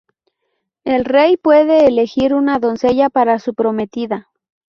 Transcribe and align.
El 0.83 1.05
Rey 1.05 1.37
puede 1.37 1.85
elegir 1.85 2.33
una 2.33 2.57
doncella 2.57 3.11
para 3.11 3.33
ser 3.37 3.41
su 3.41 3.53
prometida. 3.53 4.31